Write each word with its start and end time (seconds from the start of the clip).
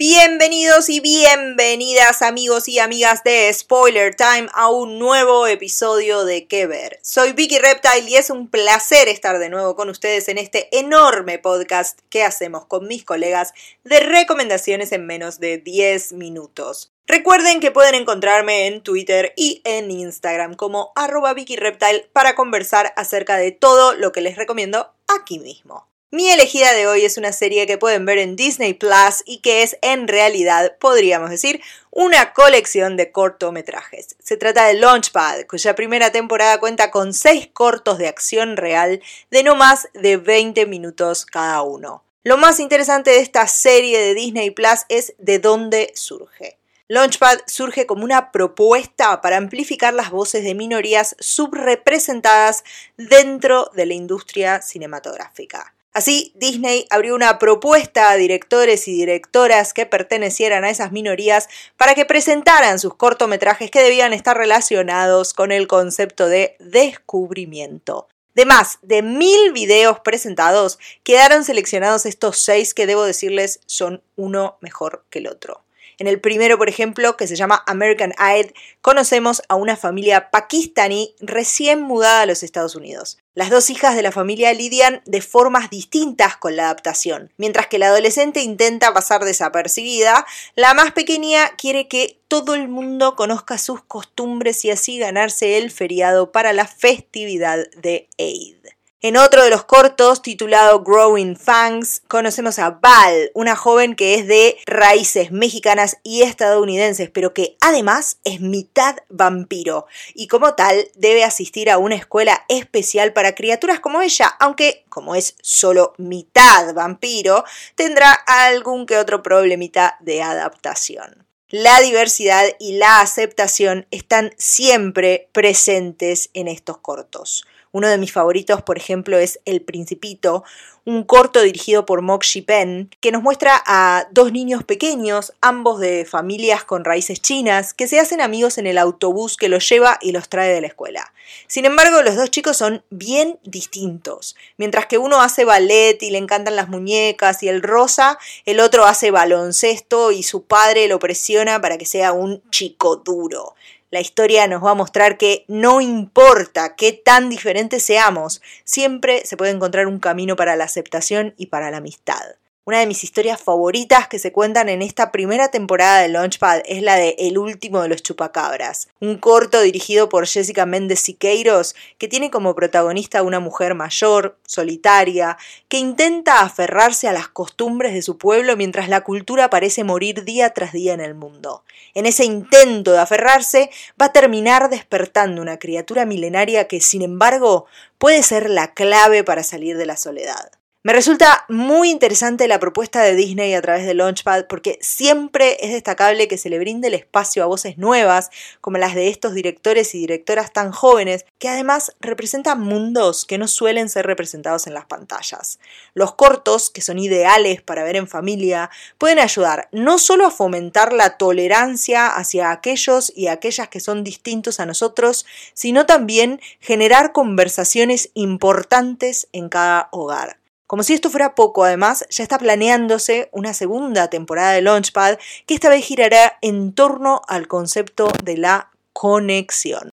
Bienvenidos 0.00 0.90
y 0.90 1.00
bienvenidas 1.00 2.22
amigos 2.22 2.68
y 2.68 2.78
amigas 2.78 3.24
de 3.24 3.52
Spoiler 3.52 4.14
Time 4.14 4.48
a 4.54 4.70
un 4.70 5.00
nuevo 5.00 5.48
episodio 5.48 6.24
de 6.24 6.46
¿Qué 6.46 6.68
ver? 6.68 7.00
Soy 7.02 7.32
Vicky 7.32 7.58
Reptile 7.58 8.08
y 8.08 8.14
es 8.14 8.30
un 8.30 8.48
placer 8.48 9.08
estar 9.08 9.40
de 9.40 9.48
nuevo 9.48 9.74
con 9.74 9.88
ustedes 9.88 10.28
en 10.28 10.38
este 10.38 10.68
enorme 10.70 11.40
podcast 11.40 11.98
que 12.10 12.22
hacemos 12.22 12.64
con 12.66 12.86
mis 12.86 13.04
colegas 13.04 13.54
de 13.82 13.98
recomendaciones 13.98 14.92
en 14.92 15.04
menos 15.04 15.40
de 15.40 15.58
10 15.58 16.12
minutos. 16.12 16.92
Recuerden 17.08 17.58
que 17.58 17.72
pueden 17.72 17.96
encontrarme 17.96 18.68
en 18.68 18.84
Twitter 18.84 19.32
y 19.34 19.62
en 19.64 19.90
Instagram 19.90 20.54
como 20.54 20.92
arroba 20.94 21.34
Vicky 21.34 21.56
Reptile 21.56 22.08
para 22.12 22.36
conversar 22.36 22.92
acerca 22.94 23.36
de 23.36 23.50
todo 23.50 23.94
lo 23.94 24.12
que 24.12 24.20
les 24.20 24.36
recomiendo 24.36 24.92
aquí 25.08 25.40
mismo. 25.40 25.88
Mi 26.10 26.30
elegida 26.30 26.72
de 26.72 26.86
hoy 26.86 27.04
es 27.04 27.18
una 27.18 27.32
serie 27.32 27.66
que 27.66 27.76
pueden 27.76 28.06
ver 28.06 28.16
en 28.16 28.34
Disney 28.34 28.72
Plus 28.72 29.22
y 29.26 29.40
que 29.40 29.62
es 29.62 29.76
en 29.82 30.08
realidad, 30.08 30.78
podríamos 30.78 31.28
decir, 31.28 31.60
una 31.90 32.32
colección 32.32 32.96
de 32.96 33.12
cortometrajes. 33.12 34.16
Se 34.18 34.38
trata 34.38 34.64
de 34.64 34.72
Launchpad, 34.72 35.44
cuya 35.46 35.74
primera 35.74 36.10
temporada 36.10 36.60
cuenta 36.60 36.90
con 36.90 37.12
seis 37.12 37.50
cortos 37.52 37.98
de 37.98 38.08
acción 38.08 38.56
real 38.56 39.02
de 39.30 39.42
no 39.42 39.54
más 39.54 39.90
de 39.92 40.16
20 40.16 40.64
minutos 40.64 41.26
cada 41.26 41.60
uno. 41.60 42.02
Lo 42.24 42.38
más 42.38 42.58
interesante 42.58 43.10
de 43.10 43.18
esta 43.18 43.46
serie 43.46 44.00
de 44.00 44.14
Disney 44.14 44.50
Plus 44.50 44.86
es 44.88 45.12
de 45.18 45.38
dónde 45.38 45.92
surge. 45.94 46.56
Launchpad 46.88 47.40
surge 47.46 47.84
como 47.84 48.04
una 48.04 48.32
propuesta 48.32 49.20
para 49.20 49.36
amplificar 49.36 49.92
las 49.92 50.10
voces 50.10 50.42
de 50.42 50.54
minorías 50.54 51.16
subrepresentadas 51.18 52.64
dentro 52.96 53.70
de 53.74 53.84
la 53.84 53.92
industria 53.92 54.62
cinematográfica. 54.62 55.74
Así, 55.92 56.32
Disney 56.36 56.86
abrió 56.90 57.14
una 57.14 57.38
propuesta 57.38 58.10
a 58.10 58.16
directores 58.16 58.86
y 58.88 58.92
directoras 58.92 59.72
que 59.72 59.86
pertenecieran 59.86 60.64
a 60.64 60.70
esas 60.70 60.92
minorías 60.92 61.48
para 61.76 61.94
que 61.94 62.04
presentaran 62.04 62.78
sus 62.78 62.94
cortometrajes 62.94 63.70
que 63.70 63.82
debían 63.82 64.12
estar 64.12 64.36
relacionados 64.36 65.34
con 65.34 65.50
el 65.50 65.66
concepto 65.66 66.28
de 66.28 66.56
descubrimiento. 66.60 68.06
De 68.34 68.44
más 68.44 68.78
de 68.82 69.02
mil 69.02 69.52
videos 69.52 69.98
presentados, 69.98 70.78
quedaron 71.02 71.42
seleccionados 71.42 72.06
estos 72.06 72.38
seis 72.38 72.74
que 72.74 72.86
debo 72.86 73.02
decirles 73.02 73.60
son 73.66 74.02
uno 74.14 74.58
mejor 74.60 75.04
que 75.10 75.18
el 75.18 75.26
otro. 75.26 75.64
En 75.98 76.06
el 76.06 76.20
primero, 76.20 76.58
por 76.58 76.68
ejemplo, 76.68 77.16
que 77.16 77.26
se 77.26 77.36
llama 77.36 77.62
American 77.66 78.12
Idol, 78.18 78.52
conocemos 78.82 79.42
a 79.48 79.54
una 79.54 79.76
familia 79.76 80.30
pakistaní 80.30 81.14
recién 81.20 81.80
mudada 81.80 82.22
a 82.22 82.26
los 82.26 82.42
Estados 82.42 82.76
Unidos. 82.76 83.18
Las 83.34 83.50
dos 83.50 83.70
hijas 83.70 83.94
de 83.94 84.02
la 84.02 84.10
familia 84.10 84.52
lidian 84.52 85.00
de 85.06 85.22
formas 85.22 85.70
distintas 85.70 86.36
con 86.36 86.56
la 86.56 86.64
adaptación. 86.64 87.32
Mientras 87.36 87.68
que 87.68 87.78
la 87.78 87.86
adolescente 87.86 88.40
intenta 88.40 88.92
pasar 88.92 89.24
desapercibida, 89.24 90.26
la 90.56 90.74
más 90.74 90.92
pequeña 90.92 91.50
quiere 91.56 91.86
que 91.86 92.18
todo 92.26 92.54
el 92.54 92.68
mundo 92.68 93.14
conozca 93.14 93.56
sus 93.56 93.82
costumbres 93.82 94.64
y 94.64 94.70
así 94.70 94.98
ganarse 94.98 95.56
el 95.56 95.70
feriado 95.70 96.32
para 96.32 96.52
la 96.52 96.66
festividad 96.66 97.70
de 97.76 98.08
Eid. 98.18 98.56
En 99.00 99.16
otro 99.16 99.44
de 99.44 99.50
los 99.50 99.62
cortos, 99.62 100.22
titulado 100.22 100.82
Growing 100.82 101.36
Fangs, 101.36 102.02
conocemos 102.08 102.58
a 102.58 102.70
Val, 102.70 103.30
una 103.32 103.54
joven 103.54 103.94
que 103.94 104.16
es 104.16 104.26
de 104.26 104.58
raíces 104.66 105.30
mexicanas 105.30 105.98
y 106.02 106.22
estadounidenses, 106.22 107.08
pero 107.08 107.32
que 107.32 107.56
además 107.60 108.18
es 108.24 108.40
mitad 108.40 108.96
vampiro 109.08 109.86
y 110.14 110.26
como 110.26 110.56
tal 110.56 110.88
debe 110.96 111.22
asistir 111.22 111.70
a 111.70 111.78
una 111.78 111.94
escuela 111.94 112.44
especial 112.48 113.12
para 113.12 113.36
criaturas 113.36 113.78
como 113.78 114.02
ella, 114.02 114.34
aunque 114.40 114.84
como 114.88 115.14
es 115.14 115.36
solo 115.42 115.94
mitad 115.96 116.74
vampiro, 116.74 117.44
tendrá 117.76 118.10
algún 118.10 118.84
que 118.84 118.98
otro 118.98 119.22
problemita 119.22 119.96
de 120.00 120.22
adaptación. 120.22 121.24
La 121.50 121.80
diversidad 121.80 122.44
y 122.58 122.78
la 122.78 123.00
aceptación 123.00 123.86
están 123.92 124.34
siempre 124.38 125.30
presentes 125.32 126.30
en 126.34 126.48
estos 126.48 126.78
cortos. 126.78 127.46
Uno 127.72 127.88
de 127.88 127.98
mis 127.98 128.12
favoritos, 128.12 128.62
por 128.62 128.78
ejemplo, 128.78 129.18
es 129.18 129.40
El 129.44 129.60
Principito, 129.60 130.44
un 130.88 131.04
corto 131.04 131.42
dirigido 131.42 131.84
por 131.84 132.00
Moxie 132.00 132.42
Pen, 132.42 132.88
que 133.00 133.12
nos 133.12 133.22
muestra 133.22 133.62
a 133.66 134.08
dos 134.10 134.32
niños 134.32 134.64
pequeños, 134.64 135.34
ambos 135.42 135.80
de 135.80 136.06
familias 136.06 136.64
con 136.64 136.82
raíces 136.82 137.20
chinas, 137.20 137.74
que 137.74 137.86
se 137.86 138.00
hacen 138.00 138.22
amigos 138.22 138.56
en 138.56 138.66
el 138.66 138.78
autobús 138.78 139.36
que 139.36 139.50
los 139.50 139.68
lleva 139.68 139.98
y 140.00 140.12
los 140.12 140.30
trae 140.30 140.50
de 140.50 140.62
la 140.62 140.68
escuela. 140.68 141.12
Sin 141.46 141.66
embargo, 141.66 142.00
los 142.02 142.16
dos 142.16 142.30
chicos 142.30 142.56
son 142.56 142.82
bien 142.88 143.38
distintos. 143.44 144.34
Mientras 144.56 144.86
que 144.86 144.96
uno 144.96 145.20
hace 145.20 145.44
ballet 145.44 146.02
y 146.02 146.10
le 146.10 146.16
encantan 146.16 146.56
las 146.56 146.70
muñecas 146.70 147.42
y 147.42 147.48
el 147.48 147.62
rosa, 147.62 148.18
el 148.46 148.58
otro 148.58 148.86
hace 148.86 149.10
baloncesto 149.10 150.10
y 150.10 150.22
su 150.22 150.44
padre 150.44 150.88
lo 150.88 150.98
presiona 150.98 151.60
para 151.60 151.76
que 151.76 151.84
sea 151.84 152.12
un 152.12 152.42
chico 152.50 152.96
duro. 152.96 153.54
La 153.90 154.00
historia 154.00 154.46
nos 154.46 154.62
va 154.62 154.72
a 154.72 154.74
mostrar 154.74 155.16
que 155.16 155.44
no 155.48 155.80
importa 155.80 156.76
qué 156.76 156.92
tan 156.92 157.30
diferentes 157.30 157.82
seamos, 157.82 158.42
siempre 158.64 159.24
se 159.24 159.38
puede 159.38 159.52
encontrar 159.52 159.86
un 159.86 159.98
camino 159.98 160.36
para 160.36 160.56
la 160.56 160.64
aceptación 160.64 161.34
y 161.38 161.46
para 161.46 161.70
la 161.70 161.78
amistad. 161.78 162.36
Una 162.68 162.80
de 162.80 162.86
mis 162.86 163.02
historias 163.02 163.40
favoritas 163.40 164.08
que 164.08 164.18
se 164.18 164.30
cuentan 164.30 164.68
en 164.68 164.82
esta 164.82 165.10
primera 165.10 165.48
temporada 165.48 166.02
de 166.02 166.08
Launchpad 166.08 166.60
es 166.66 166.82
la 166.82 166.96
de 166.96 167.16
El 167.18 167.38
último 167.38 167.80
de 167.80 167.88
los 167.88 168.02
chupacabras, 168.02 168.88
un 169.00 169.16
corto 169.16 169.62
dirigido 169.62 170.10
por 170.10 170.26
Jessica 170.26 170.66
Méndez 170.66 171.00
Siqueiros 171.00 171.74
que 171.96 172.08
tiene 172.08 172.30
como 172.30 172.54
protagonista 172.54 173.20
a 173.20 173.22
una 173.22 173.40
mujer 173.40 173.74
mayor, 173.74 174.36
solitaria, 174.44 175.38
que 175.68 175.78
intenta 175.78 176.42
aferrarse 176.42 177.08
a 177.08 177.14
las 177.14 177.28
costumbres 177.28 177.94
de 177.94 178.02
su 178.02 178.18
pueblo 178.18 178.54
mientras 178.54 178.90
la 178.90 179.00
cultura 179.00 179.48
parece 179.48 179.82
morir 179.82 180.24
día 180.24 180.50
tras 180.50 180.72
día 180.72 180.92
en 180.92 181.00
el 181.00 181.14
mundo. 181.14 181.64
En 181.94 182.04
ese 182.04 182.26
intento 182.26 182.92
de 182.92 182.98
aferrarse 182.98 183.70
va 183.98 184.06
a 184.06 184.12
terminar 184.12 184.68
despertando 184.68 185.40
una 185.40 185.58
criatura 185.58 186.04
milenaria 186.04 186.68
que, 186.68 186.82
sin 186.82 187.00
embargo, 187.00 187.64
puede 187.96 188.22
ser 188.22 188.50
la 188.50 188.74
clave 188.74 189.24
para 189.24 189.42
salir 189.42 189.78
de 189.78 189.86
la 189.86 189.96
soledad. 189.96 190.57
Me 190.88 190.94
resulta 190.94 191.44
muy 191.50 191.90
interesante 191.90 192.48
la 192.48 192.58
propuesta 192.58 193.02
de 193.02 193.14
Disney 193.14 193.52
a 193.52 193.60
través 193.60 193.84
de 193.84 193.92
Launchpad 193.92 194.46
porque 194.46 194.78
siempre 194.80 195.58
es 195.60 195.72
destacable 195.72 196.28
que 196.28 196.38
se 196.38 196.48
le 196.48 196.58
brinde 196.58 196.88
el 196.88 196.94
espacio 196.94 197.42
a 197.42 197.46
voces 197.46 197.76
nuevas, 197.76 198.30
como 198.62 198.78
las 198.78 198.94
de 198.94 199.08
estos 199.08 199.34
directores 199.34 199.94
y 199.94 199.98
directoras 199.98 200.50
tan 200.50 200.72
jóvenes, 200.72 201.26
que 201.38 201.50
además 201.50 201.94
representan 202.00 202.62
mundos 202.62 203.26
que 203.26 203.36
no 203.36 203.48
suelen 203.48 203.90
ser 203.90 204.06
representados 204.06 204.66
en 204.66 204.72
las 204.72 204.86
pantallas. 204.86 205.58
Los 205.92 206.14
cortos, 206.14 206.70
que 206.70 206.80
son 206.80 206.98
ideales 206.98 207.60
para 207.60 207.84
ver 207.84 207.96
en 207.96 208.08
familia, 208.08 208.70
pueden 208.96 209.18
ayudar 209.18 209.68
no 209.72 209.98
solo 209.98 210.24
a 210.24 210.30
fomentar 210.30 210.94
la 210.94 211.18
tolerancia 211.18 212.06
hacia 212.06 212.50
aquellos 212.50 213.12
y 213.14 213.26
aquellas 213.26 213.68
que 213.68 213.80
son 213.80 214.04
distintos 214.04 214.58
a 214.58 214.64
nosotros, 214.64 215.26
sino 215.52 215.84
también 215.84 216.40
generar 216.60 217.12
conversaciones 217.12 218.08
importantes 218.14 219.28
en 219.34 219.50
cada 219.50 219.90
hogar. 219.92 220.38
Como 220.68 220.82
si 220.82 220.92
esto 220.92 221.08
fuera 221.08 221.34
poco, 221.34 221.64
además, 221.64 222.04
ya 222.10 222.22
está 222.22 222.38
planeándose 222.38 223.30
una 223.32 223.54
segunda 223.54 224.10
temporada 224.10 224.52
de 224.52 224.60
Launchpad 224.60 225.16
que 225.46 225.54
esta 225.54 225.70
vez 225.70 225.82
girará 225.82 226.36
en 226.42 226.74
torno 226.74 227.22
al 227.26 227.48
concepto 227.48 228.12
de 228.22 228.36
la 228.36 228.70
conexión. 228.92 229.88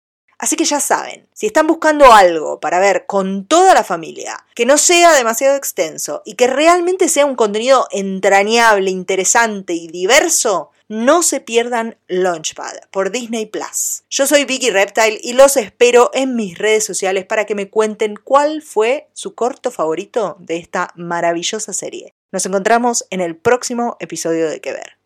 Así 0.40 0.56
que 0.56 0.64
ya 0.64 0.80
saben, 0.80 1.28
si 1.34 1.46
están 1.46 1.66
buscando 1.66 2.12
algo 2.14 2.60
para 2.60 2.78
ver 2.78 3.04
con 3.06 3.44
toda 3.44 3.74
la 3.74 3.84
familia, 3.84 4.46
que 4.54 4.64
no 4.64 4.78
sea 4.78 5.12
demasiado 5.12 5.54
extenso 5.54 6.22
y 6.24 6.34
que 6.34 6.46
realmente 6.46 7.10
sea 7.10 7.26
un 7.26 7.36
contenido 7.36 7.86
entrañable, 7.90 8.90
interesante 8.90 9.74
y 9.74 9.88
diverso, 9.88 10.70
no 10.88 11.22
se 11.22 11.40
pierdan 11.40 11.98
Launchpad 12.08 12.72
por 12.90 13.12
Disney 13.12 13.46
Plus. 13.46 14.02
Yo 14.08 14.26
soy 14.26 14.46
Vicky 14.46 14.70
Reptile 14.70 15.20
y 15.22 15.34
los 15.34 15.58
espero 15.58 16.10
en 16.14 16.34
mis 16.34 16.56
redes 16.56 16.84
sociales 16.84 17.26
para 17.26 17.44
que 17.44 17.54
me 17.54 17.68
cuenten 17.68 18.16
cuál 18.16 18.62
fue 18.62 19.08
su 19.12 19.34
corto 19.34 19.70
favorito 19.70 20.36
de 20.40 20.56
esta 20.56 20.90
maravillosa 20.96 21.74
serie. 21.74 22.14
Nos 22.32 22.46
encontramos 22.46 23.04
en 23.10 23.20
el 23.20 23.36
próximo 23.36 23.98
episodio 24.00 24.48
de 24.48 24.62
Que 24.62 24.72
Ver. 24.72 24.96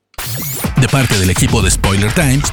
De 0.81 0.89
parte 0.89 1.19
del 1.19 1.31
equipo 1.31 1.61
de 1.61 1.71
Spoiler 1.71 2.13
Times, 2.15 2.53